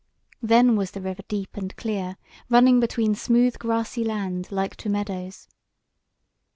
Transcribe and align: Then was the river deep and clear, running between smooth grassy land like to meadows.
Then 0.41 0.75
was 0.75 0.89
the 0.89 0.99
river 1.01 1.21
deep 1.27 1.55
and 1.55 1.75
clear, 1.75 2.17
running 2.49 2.79
between 2.79 3.13
smooth 3.13 3.59
grassy 3.59 4.03
land 4.03 4.51
like 4.51 4.75
to 4.77 4.89
meadows. 4.89 5.47